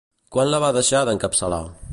Quan 0.35 0.49
la 0.53 0.61
va 0.63 0.71
deixar 0.79 1.05
d'encapçalar? 1.11 1.65